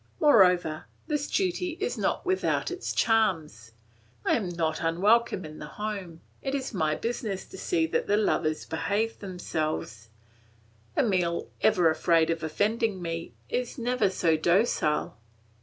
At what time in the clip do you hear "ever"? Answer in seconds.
11.61-11.87